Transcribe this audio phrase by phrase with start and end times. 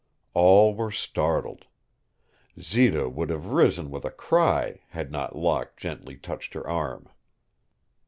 [0.33, 1.65] All were startled.
[2.59, 7.07] Zita would have risen with a cry had not Locke gently touched her arm.